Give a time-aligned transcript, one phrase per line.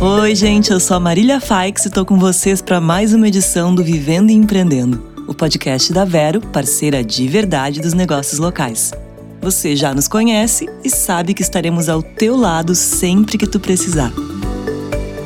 [0.00, 3.74] Oi, gente, eu sou a Marília Faix e estou com vocês para mais uma edição
[3.74, 8.92] do Vivendo e Empreendendo, o podcast da Vero, parceira de verdade dos negócios locais.
[9.42, 14.12] Você já nos conhece e sabe que estaremos ao teu lado sempre que tu precisar.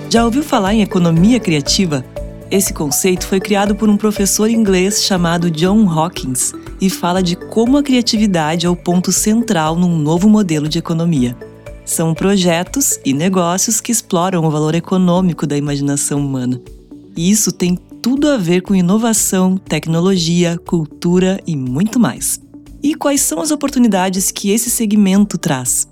[0.08, 2.02] Já ouviu falar em economia criativa?
[2.50, 7.76] Esse conceito foi criado por um professor inglês chamado John Hawkins e fala de como
[7.76, 11.36] a criatividade é o ponto central num novo modelo de economia.
[11.92, 16.58] São projetos e negócios que exploram o valor econômico da imaginação humana.
[17.14, 22.40] E isso tem tudo a ver com inovação, tecnologia, cultura e muito mais.
[22.82, 25.86] E quais são as oportunidades que esse segmento traz?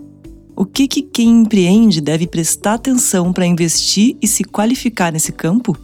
[0.56, 5.77] O que, que quem empreende deve prestar atenção para investir e se qualificar nesse campo?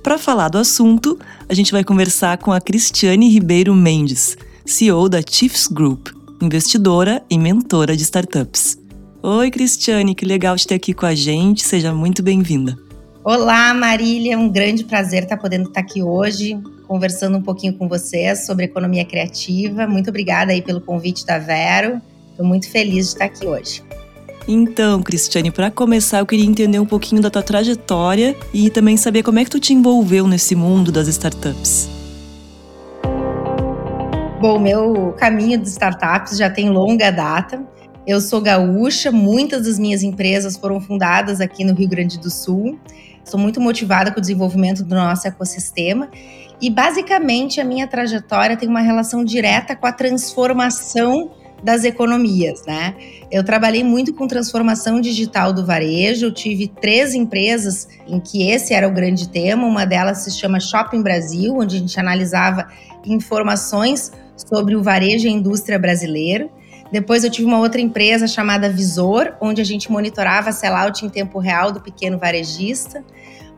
[0.00, 5.20] Para falar do assunto, a gente vai conversar com a Cristiane Ribeiro Mendes, CEO da
[5.28, 6.10] Chiefs Group,
[6.40, 8.85] investidora e mentora de startups.
[9.28, 11.64] Oi, Cristiane, que legal te ter aqui com a gente.
[11.64, 12.78] Seja muito bem-vinda.
[13.24, 14.34] Olá, Marília.
[14.34, 18.66] É um grande prazer estar podendo estar aqui hoje, conversando um pouquinho com vocês sobre
[18.66, 19.84] economia criativa.
[19.84, 22.00] Muito obrigada aí pelo convite da Vero.
[22.30, 23.82] Estou muito feliz de estar aqui hoje.
[24.46, 29.24] Então, Cristiane, para começar, eu queria entender um pouquinho da tua trajetória e também saber
[29.24, 31.88] como é que tu te envolveu nesse mundo das startups.
[34.40, 37.74] Bom, meu caminho de startups já tem longa data.
[38.06, 42.78] Eu sou gaúcha, muitas das minhas empresas foram fundadas aqui no Rio Grande do Sul.
[43.24, 46.08] Sou muito motivada com o desenvolvimento do nosso ecossistema
[46.62, 51.32] e basicamente a minha trajetória tem uma relação direta com a transformação
[51.64, 52.94] das economias, né?
[53.28, 58.72] Eu trabalhei muito com transformação digital do varejo, eu tive três empresas em que esse
[58.72, 59.66] era o grande tema.
[59.66, 62.68] Uma delas se chama Shopping Brasil, onde a gente analisava
[63.04, 66.48] informações sobre o varejo e a indústria brasileira.
[66.90, 71.38] Depois eu tive uma outra empresa chamada Visor, onde a gente monitorava sellout em tempo
[71.38, 73.04] real do pequeno varejista.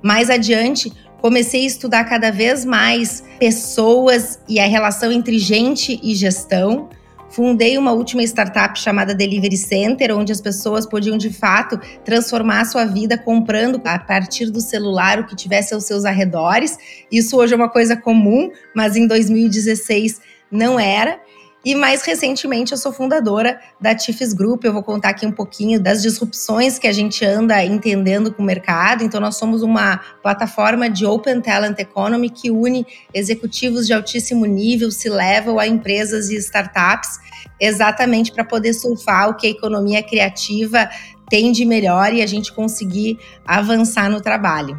[0.03, 6.15] Mais adiante, comecei a estudar cada vez mais pessoas e a relação entre gente e
[6.15, 6.89] gestão.
[7.31, 12.65] Fundei uma última startup chamada Delivery Center, onde as pessoas podiam de fato transformar a
[12.65, 16.79] sua vida comprando a partir do celular o que tivesse aos seus arredores.
[17.13, 21.21] Isso hoje é uma coisa comum, mas em 2016 não era.
[21.65, 24.65] E mais recentemente eu sou fundadora da Tifes Group.
[24.65, 28.47] Eu vou contar aqui um pouquinho das disrupções que a gente anda entendendo com o
[28.47, 29.03] mercado.
[29.03, 34.91] Então nós somos uma plataforma de Open Talent Economy que une executivos de altíssimo nível,
[34.93, 37.19] se levam a empresas e startups,
[37.61, 40.89] exatamente para poder surfar o que a economia criativa
[41.29, 44.79] tem de melhor e a gente conseguir avançar no trabalho.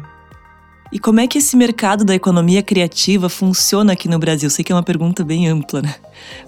[0.92, 4.50] E como é que esse mercado da economia criativa funciona aqui no Brasil?
[4.50, 5.94] Sei que é uma pergunta bem ampla, né?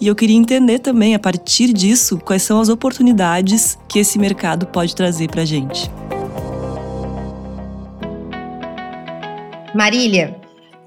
[0.00, 4.66] E eu queria entender também, a partir disso, quais são as oportunidades que esse mercado
[4.66, 5.88] pode trazer para a gente.
[9.72, 10.36] Marília,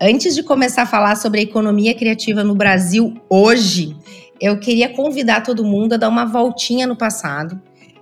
[0.01, 3.95] antes de começar a falar sobre a economia criativa no Brasil hoje,
[4.41, 7.57] eu queria convidar todo mundo a dar uma voltinha no passado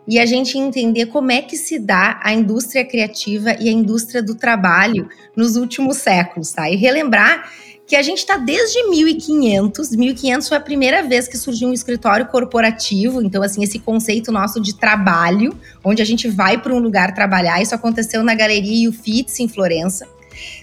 [0.07, 4.21] e a gente entender como é que se dá a indústria criativa e a indústria
[4.21, 6.69] do trabalho nos últimos séculos, tá?
[6.69, 7.49] E relembrar
[7.85, 12.25] que a gente está desde 1500, 1500 foi a primeira vez que surgiu um escritório
[12.27, 17.13] corporativo, então assim, esse conceito nosso de trabalho, onde a gente vai para um lugar
[17.13, 20.07] trabalhar, isso aconteceu na Galeria Uffizi em Florença.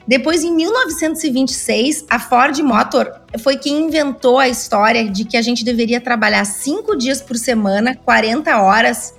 [0.07, 5.65] Depois, em 1926, a Ford Motor foi quem inventou a história de que a gente
[5.65, 9.15] deveria trabalhar cinco dias por semana, 40 horas,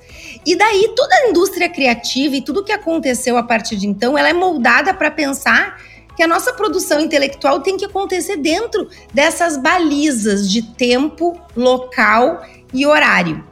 [0.45, 4.29] e daí toda a indústria criativa e tudo que aconteceu a partir de então, ela
[4.29, 5.79] é moldada para pensar
[6.15, 12.43] que a nossa produção intelectual tem que acontecer dentro dessas balizas de tempo, local
[12.73, 13.43] e horário.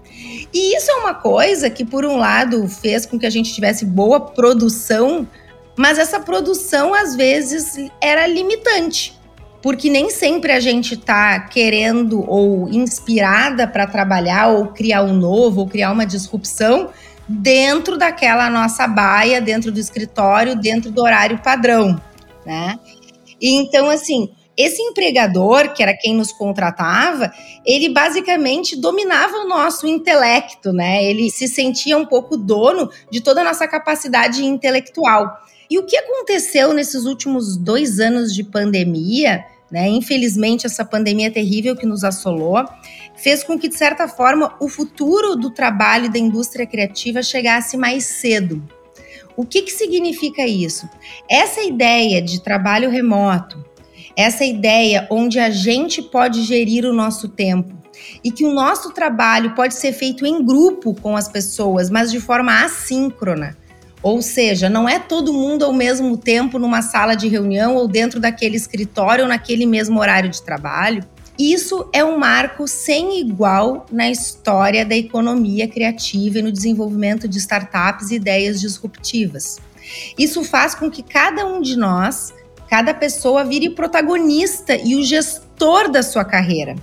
[0.53, 3.85] E isso é uma coisa que, por um lado, fez com que a gente tivesse
[3.85, 5.27] boa produção,
[5.77, 9.18] mas essa produção, às vezes, era limitante
[9.61, 15.61] porque nem sempre a gente está querendo ou inspirada para trabalhar ou criar um novo
[15.61, 16.89] ou criar uma disrupção
[17.27, 22.01] dentro daquela nossa baia, dentro do escritório, dentro do horário padrão,
[22.45, 22.79] né?
[23.41, 24.29] Então assim,
[24.59, 27.31] esse empregador, que era quem nos contratava,
[27.65, 31.01] ele basicamente dominava o nosso intelecto, né?
[31.05, 35.33] Ele se sentia um pouco dono de toda a nossa capacidade intelectual.
[35.69, 39.87] E o que aconteceu nesses últimos dois anos de pandemia, né?
[39.87, 42.65] Infelizmente, essa pandemia terrível que nos assolou
[43.15, 48.05] fez com que, de certa forma, o futuro do trabalho da indústria criativa chegasse mais
[48.05, 48.63] cedo.
[49.35, 50.89] O que, que significa isso?
[51.29, 53.63] Essa ideia de trabalho remoto,
[54.15, 57.77] essa ideia onde a gente pode gerir o nosso tempo
[58.23, 62.19] e que o nosso trabalho pode ser feito em grupo com as pessoas, mas de
[62.19, 63.57] forma assíncrona
[64.01, 68.19] Ou seja, não é todo mundo ao mesmo tempo numa sala de reunião ou dentro
[68.19, 71.03] daquele escritório ou naquele mesmo horário de trabalho.
[71.37, 77.37] Isso é um marco sem igual na história da economia criativa e no desenvolvimento de
[77.37, 79.57] startups e ideias disruptivas.
[80.17, 82.33] Isso faz com que cada um de nós,
[82.69, 86.75] cada pessoa, vire protagonista e o gestor da sua carreira.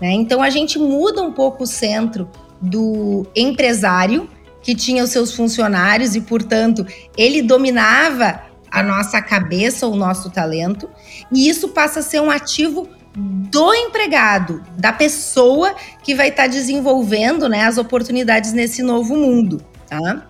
[0.00, 0.12] Né?
[0.12, 2.28] Então a gente muda um pouco o centro
[2.60, 4.28] do empresário
[4.66, 6.84] que tinha os seus funcionários e, portanto,
[7.16, 10.90] ele dominava a nossa cabeça, o nosso talento,
[11.30, 15.72] e isso passa a ser um ativo do empregado, da pessoa
[16.02, 19.64] que vai estar tá desenvolvendo né, as oportunidades nesse novo mundo.
[19.86, 20.26] Tá?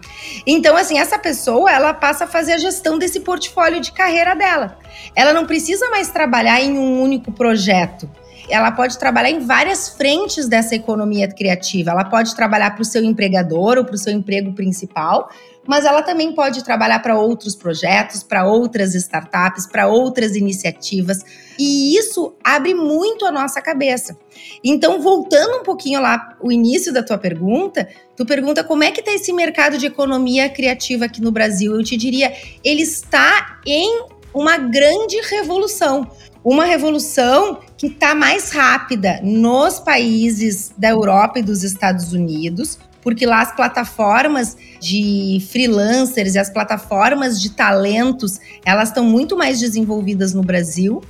[0.46, 4.78] Então, assim, essa pessoa ela passa a fazer a gestão desse portfólio de carreira dela.
[5.14, 8.06] Ela não precisa mais trabalhar em um único projeto
[8.48, 11.90] ela pode trabalhar em várias frentes dessa economia criativa.
[11.90, 15.30] Ela pode trabalhar para o seu empregador ou para o seu emprego principal,
[15.66, 21.24] mas ela também pode trabalhar para outros projetos, para outras startups, para outras iniciativas.
[21.58, 24.16] E isso abre muito a nossa cabeça.
[24.62, 29.00] Então, voltando um pouquinho lá o início da tua pergunta, tu pergunta como é que
[29.00, 31.74] está esse mercado de economia criativa aqui no Brasil?
[31.74, 32.32] Eu te diria,
[32.62, 36.06] ele está em uma grande revolução
[36.48, 43.26] uma revolução que está mais rápida nos países da Europa e dos Estados Unidos, porque
[43.26, 50.32] lá as plataformas de freelancers e as plataformas de talentos, elas estão muito mais desenvolvidas
[50.34, 51.02] no Brasil,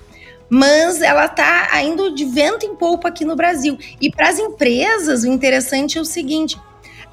[0.48, 3.76] mas ela está indo de vento em polpa aqui no Brasil.
[4.00, 6.58] E para as empresas, o interessante é o seguinte,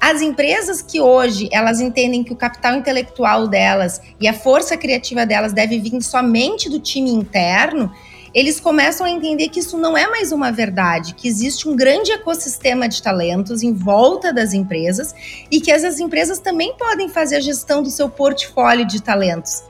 [0.00, 5.26] as empresas que hoje elas entendem que o capital intelectual delas e a força criativa
[5.26, 7.92] delas deve vir somente do time interno,
[8.34, 12.10] eles começam a entender que isso não é mais uma verdade, que existe um grande
[12.10, 15.14] ecossistema de talentos em volta das empresas
[15.50, 19.62] e que essas empresas também podem fazer a gestão do seu portfólio de talentos.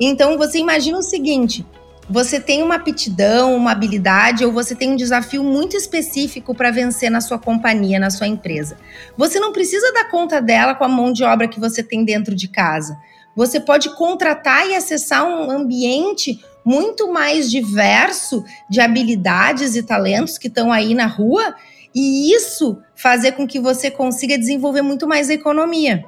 [0.00, 1.66] Então, você imagina o seguinte:
[2.08, 7.10] você tem uma aptidão, uma habilidade ou você tem um desafio muito específico para vencer
[7.10, 8.78] na sua companhia, na sua empresa.
[9.16, 12.34] Você não precisa dar conta dela com a mão de obra que você tem dentro
[12.34, 12.96] de casa.
[13.34, 20.48] Você pode contratar e acessar um ambiente muito mais diverso de habilidades e talentos que
[20.48, 21.54] estão aí na rua,
[21.94, 26.04] e isso fazer com que você consiga desenvolver muito mais a economia.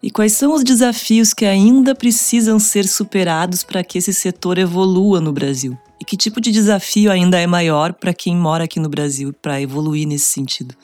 [0.00, 5.20] E quais são os desafios que ainda precisam ser superados para que esse setor evolua
[5.20, 5.76] no Brasil?
[6.00, 9.60] E que tipo de desafio ainda é maior para quem mora aqui no Brasil para
[9.60, 10.74] evoluir nesse sentido?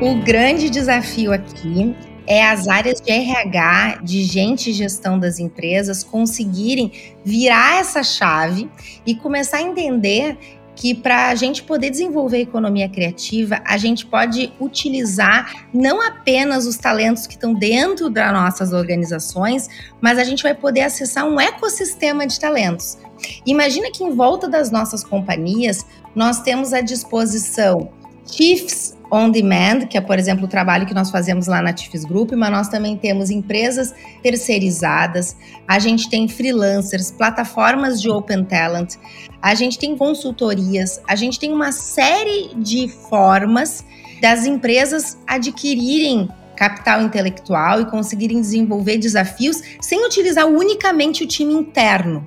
[0.00, 1.96] O grande desafio aqui
[2.28, 6.92] é as áreas de RH, de gente e gestão das empresas conseguirem
[7.24, 8.70] virar essa chave
[9.06, 10.36] e começar a entender
[10.76, 16.66] que para a gente poder desenvolver a economia criativa, a gente pode utilizar não apenas
[16.66, 19.68] os talentos que estão dentro das nossas organizações,
[20.00, 22.96] mas a gente vai poder acessar um ecossistema de talentos.
[23.44, 25.84] Imagina que em volta das nossas companhias,
[26.14, 27.90] nós temos à disposição
[28.30, 32.04] chiefs on demand, que é, por exemplo, o trabalho que nós fazemos lá na Tifes
[32.04, 35.36] Group, mas nós também temos empresas terceirizadas,
[35.66, 38.96] a gente tem freelancers, plataformas de open talent,
[39.40, 43.84] a gente tem consultorias, a gente tem uma série de formas
[44.20, 52.26] das empresas adquirirem capital intelectual e conseguirem desenvolver desafios sem utilizar unicamente o time interno.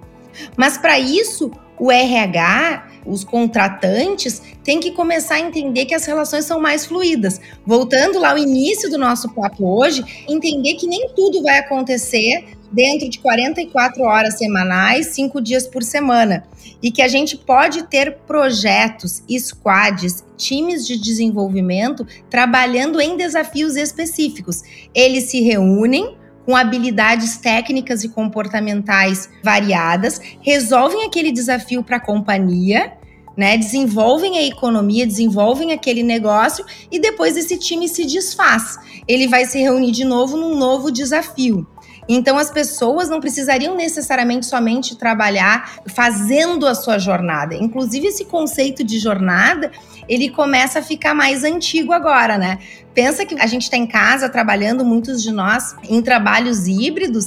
[0.56, 6.46] Mas para isso, o RH os contratantes têm que começar a entender que as relações
[6.46, 7.40] são mais fluídas.
[7.66, 13.10] Voltando lá ao início do nosso papo hoje, entender que nem tudo vai acontecer dentro
[13.10, 16.44] de 44 horas semanais, cinco dias por semana.
[16.82, 24.64] E que a gente pode ter projetos, squads, times de desenvolvimento trabalhando em desafios específicos.
[24.96, 32.94] Eles se reúnem com habilidades técnicas e comportamentais variadas, resolvem aquele desafio para a companhia,
[33.38, 33.58] né?
[33.58, 38.78] Desenvolvem a economia, desenvolvem aquele negócio e depois esse time se desfaz.
[39.08, 41.66] Ele vai se reunir de novo num novo desafio.
[42.08, 47.56] Então as pessoas não precisariam necessariamente somente trabalhar fazendo a sua jornada.
[47.56, 49.72] Inclusive esse conceito de jornada,
[50.08, 52.60] ele começa a ficar mais antigo agora, né?
[52.94, 57.26] Pensa que a gente está em casa trabalhando, muitos de nós, em trabalhos híbridos.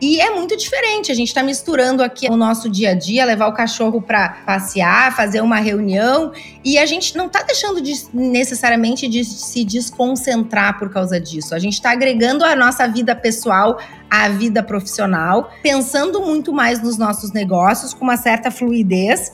[0.00, 1.10] E é muito diferente.
[1.10, 5.14] A gente está misturando aqui o nosso dia a dia, levar o cachorro para passear,
[5.16, 6.32] fazer uma reunião,
[6.64, 11.54] e a gente não está deixando de, necessariamente de se desconcentrar por causa disso.
[11.54, 13.78] A gente está agregando a nossa vida pessoal
[14.10, 19.32] à vida profissional, pensando muito mais nos nossos negócios com uma certa fluidez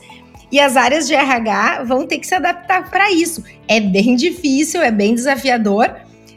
[0.53, 3.43] e as áreas de RH vão ter que se adaptar para isso.
[3.67, 5.91] É bem difícil, é bem desafiador,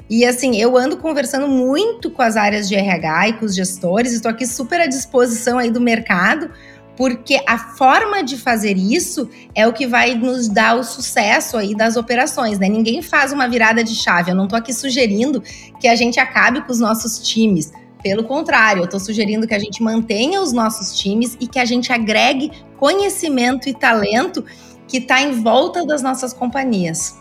[0.08, 4.12] E assim, eu ando conversando muito com as áreas de RH e com os gestores,
[4.12, 6.50] estou aqui super à disposição aí do mercado,
[6.96, 11.74] porque a forma de fazer isso é o que vai nos dar o sucesso aí
[11.74, 12.68] das operações, né?
[12.68, 14.30] Ninguém faz uma virada de chave.
[14.30, 15.42] Eu não estou aqui sugerindo
[15.80, 17.72] que a gente acabe com os nossos times.
[18.02, 21.64] Pelo contrário, eu estou sugerindo que a gente mantenha os nossos times e que a
[21.64, 24.44] gente agregue conhecimento e talento
[24.86, 27.16] que está em volta das nossas companhias.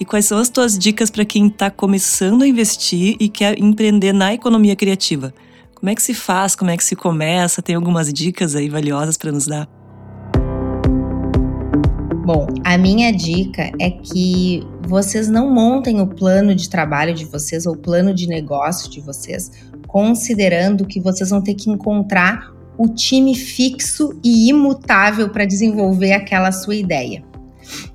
[0.00, 4.14] E quais são as tuas dicas para quem está começando a investir e quer empreender
[4.14, 5.34] na economia criativa?
[5.74, 6.56] Como é que se faz?
[6.56, 7.60] Como é que se começa?
[7.60, 9.68] Tem algumas dicas aí valiosas para nos dar?
[12.24, 17.66] Bom, a minha dica é que vocês não montem o plano de trabalho de vocês
[17.66, 19.50] ou o plano de negócio de vocês,
[19.86, 26.52] considerando que vocês vão ter que encontrar o time fixo e imutável para desenvolver aquela
[26.52, 27.28] sua ideia.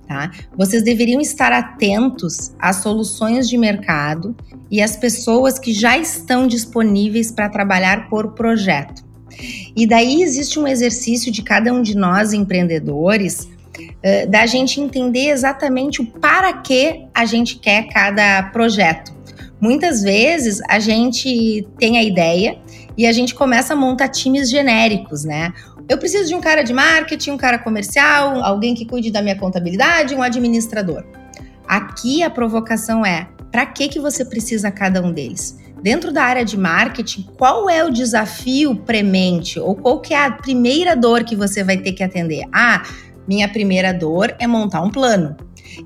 [0.07, 0.31] Tá?
[0.55, 4.35] Vocês deveriam estar atentos às soluções de mercado
[4.69, 9.03] e às pessoas que já estão disponíveis para trabalhar por projeto.
[9.75, 13.49] E daí existe um exercício de cada um de nós empreendedores
[14.29, 19.13] da gente entender exatamente o para que a gente quer cada projeto.
[19.59, 22.57] Muitas vezes a gente tem a ideia
[22.97, 25.51] e a gente começa a montar times genéricos, né?
[25.87, 29.35] Eu preciso de um cara de marketing, um cara comercial, alguém que cuide da minha
[29.35, 31.03] contabilidade, um administrador.
[31.67, 35.59] Aqui a provocação é: para que que você precisa cada um deles?
[35.83, 40.31] Dentro da área de marketing, qual é o desafio premente ou qual que é a
[40.31, 42.43] primeira dor que você vai ter que atender?
[42.51, 42.81] Ah,
[43.27, 45.37] minha primeira dor é montar um plano.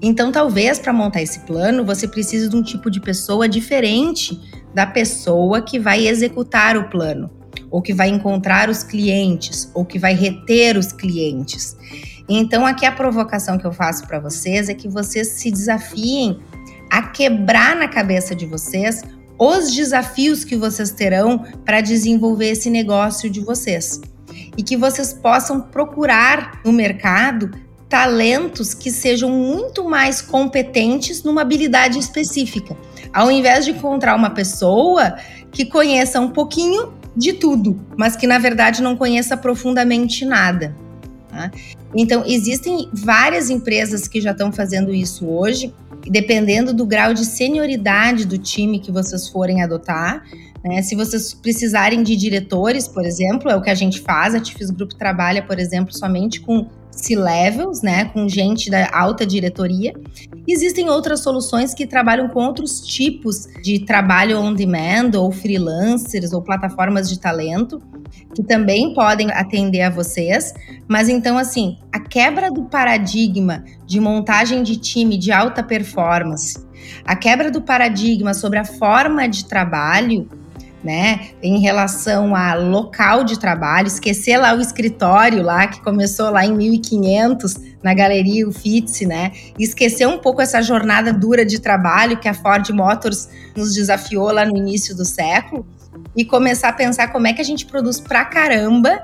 [0.01, 4.39] Então, talvez para montar esse plano, você precise de um tipo de pessoa diferente
[4.74, 7.38] da pessoa que vai executar o plano
[7.71, 11.77] ou que vai encontrar os clientes, ou que vai reter os clientes.
[12.27, 16.39] Então, aqui a provocação que eu faço para vocês é que vocês se desafiem
[16.89, 19.01] a quebrar na cabeça de vocês
[19.38, 24.01] os desafios que vocês terão para desenvolver esse negócio de vocês.
[24.57, 27.49] E que vocês possam procurar no mercado
[27.88, 32.77] talentos que sejam muito mais competentes numa habilidade específica.
[33.11, 35.15] Ao invés de encontrar uma pessoa
[35.51, 40.75] que conheça um pouquinho de tudo, mas que na verdade não conheça profundamente nada.
[41.29, 41.51] Tá?
[41.95, 45.73] Então, existem várias empresas que já estão fazendo isso hoje,
[46.07, 50.23] dependendo do grau de senioridade do time que vocês forem adotar.
[50.63, 50.81] Né?
[50.81, 54.69] Se vocês precisarem de diretores, por exemplo, é o que a gente faz, a Tifes
[54.69, 59.93] Group trabalha, por exemplo, somente com C-levels, né, com gente da alta diretoria.
[60.47, 66.41] Existem outras soluções que trabalham com outros tipos de trabalho on demand ou freelancers ou
[66.41, 67.81] plataformas de talento
[68.35, 70.53] que também podem atender a vocês,
[70.87, 76.57] mas então assim, a quebra do paradigma de montagem de time de alta performance,
[77.05, 80.27] a quebra do paradigma sobre a forma de trabalho
[80.83, 86.45] né, em relação a local de trabalho, esquecer lá o escritório lá que começou lá
[86.45, 92.27] em 1500 na galeria Uffizi, né, esquecer um pouco essa jornada dura de trabalho que
[92.27, 95.65] a Ford Motors nos desafiou lá no início do século
[96.15, 99.03] e começar a pensar como é que a gente produz pra caramba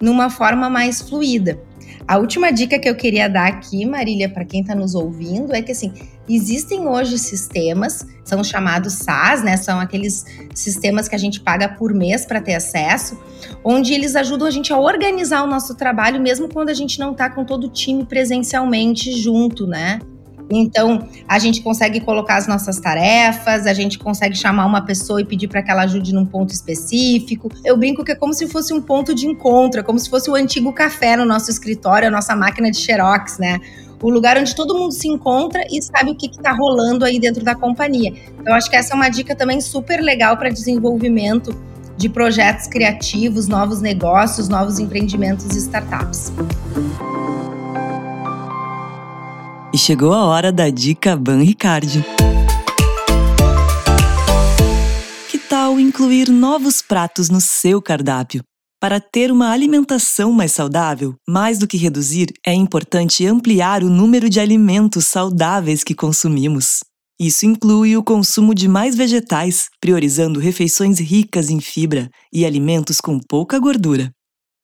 [0.00, 1.58] numa forma mais fluida.
[2.06, 5.62] A última dica que eu queria dar aqui, Marília, para quem está nos ouvindo, é
[5.62, 5.90] que assim,
[6.28, 9.56] existem hoje sistemas, são chamados SaaS, né?
[9.56, 13.18] São aqueles sistemas que a gente paga por mês para ter acesso,
[13.64, 17.12] onde eles ajudam a gente a organizar o nosso trabalho, mesmo quando a gente não
[17.12, 19.98] está com todo o time presencialmente junto, né?
[20.50, 25.24] Então, a gente consegue colocar as nossas tarefas, a gente consegue chamar uma pessoa e
[25.24, 27.50] pedir para que ela ajude num ponto específico.
[27.64, 30.30] Eu brinco que é como se fosse um ponto de encontro, é como se fosse
[30.30, 33.58] o antigo café no nosso escritório, a nossa máquina de xerox, né?
[34.02, 37.42] O lugar onde todo mundo se encontra e sabe o que está rolando aí dentro
[37.42, 38.12] da companhia.
[38.38, 41.56] Então, acho que essa é uma dica também super legal para desenvolvimento
[41.96, 46.32] de projetos criativos, novos negócios, novos empreendimentos e startups.
[49.74, 52.04] E chegou a hora da dica Ban Ricardi.
[55.28, 58.44] Que tal incluir novos pratos no seu cardápio?
[58.80, 64.30] Para ter uma alimentação mais saudável, mais do que reduzir, é importante ampliar o número
[64.30, 66.84] de alimentos saudáveis que consumimos.
[67.18, 73.18] Isso inclui o consumo de mais vegetais, priorizando refeições ricas em fibra e alimentos com
[73.18, 74.12] pouca gordura.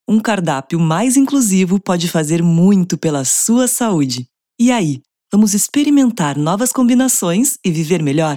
[0.08, 4.29] Um cardápio mais inclusivo pode fazer muito pela sua saúde.
[4.62, 5.00] E aí,
[5.32, 8.36] vamos experimentar novas combinações e viver melhor?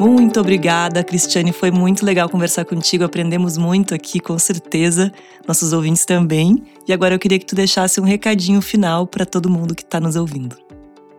[0.00, 1.52] Muito obrigada, Cristiane.
[1.52, 3.04] Foi muito legal conversar contigo.
[3.04, 5.12] Aprendemos muito aqui, com certeza.
[5.46, 6.64] Nossos ouvintes também.
[6.88, 10.00] E agora eu queria que tu deixasse um recadinho final para todo mundo que está
[10.00, 10.56] nos ouvindo.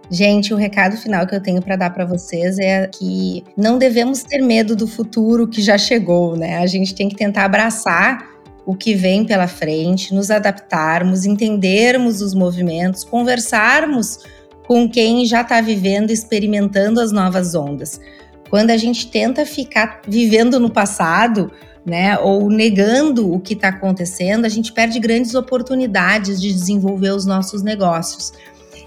[0.10, 4.24] Gente, o recado final que eu tenho para dar para vocês é que não devemos
[4.24, 6.58] ter medo do futuro que já chegou, né?
[6.58, 8.39] A gente tem que tentar abraçar
[8.70, 14.20] o que vem pela frente, nos adaptarmos, entendermos os movimentos, conversarmos
[14.68, 18.00] com quem já está vivendo, experimentando as novas ondas.
[18.48, 21.52] Quando a gente tenta ficar vivendo no passado,
[21.84, 27.26] né, ou negando o que está acontecendo, a gente perde grandes oportunidades de desenvolver os
[27.26, 28.32] nossos negócios.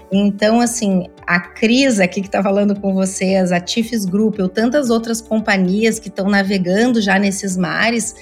[0.09, 4.89] Então, assim, a Cris aqui que está falando com vocês, a Tifes Group ou tantas
[4.89, 8.15] outras companhias que estão navegando já nesses mares,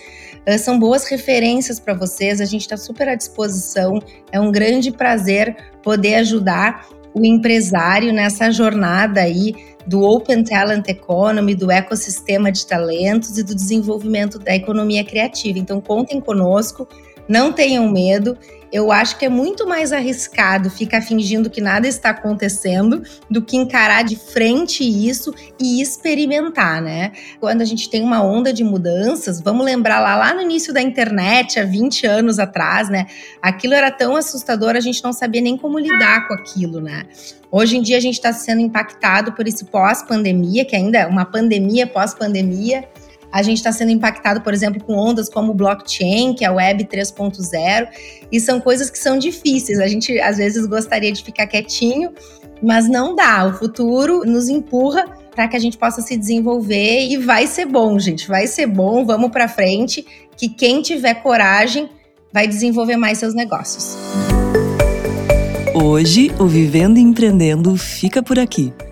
[0.58, 2.42] são boas referências para vocês.
[2.42, 4.02] A gente está super à disposição.
[4.32, 9.54] É um grande prazer poder ajudar o empresário nessa jornada aí
[9.86, 15.60] do Open Talent Economy, do ecossistema de talentos e do desenvolvimento da economia criativa.
[15.60, 16.88] Então, contem conosco,
[17.28, 18.38] não tenham medo
[18.72, 23.58] eu acho que é muito mais arriscado ficar fingindo que nada está acontecendo do que
[23.58, 27.12] encarar de frente isso e experimentar, né?
[27.40, 30.82] Quando a gente tem uma onda de mudanças, vamos lembrar lá, lá no início da
[30.82, 33.08] internet, há 20 anos atrás, né?
[33.42, 37.06] Aquilo era tão assustador, a gente não sabia nem como lidar com aquilo, né?
[37.52, 41.26] Hoje em dia a gente está sendo impactado por esse pós-pandemia, que ainda é uma
[41.26, 42.86] pandemia pós-pandemia.
[43.32, 46.52] A gente está sendo impactado, por exemplo, com ondas como o blockchain, que é a
[46.52, 47.88] Web 3.0,
[48.32, 49.80] e são coisas que são difíceis.
[49.80, 52.12] A gente às vezes gostaria de ficar quietinho,
[52.62, 53.46] mas não dá.
[53.46, 57.98] O futuro nos empurra para que a gente possa se desenvolver e vai ser bom,
[57.98, 58.28] gente.
[58.28, 61.90] Vai ser bom, vamos para frente, que quem tiver coragem
[62.34, 63.96] vai desenvolver mais seus negócios.
[65.74, 68.74] Hoje, o Vivendo e Empreendendo fica por aqui.